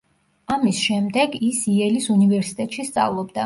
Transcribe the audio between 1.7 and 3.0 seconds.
იელის უნივერსიტეტში